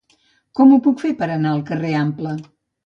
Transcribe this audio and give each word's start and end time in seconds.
Com 0.59 0.71
ho 0.71 0.79
puc 0.87 1.03
fer 1.03 1.13
per 1.21 1.29
anar 1.37 1.53
al 1.59 1.63
carrer 1.71 1.95
Ample? 2.03 2.37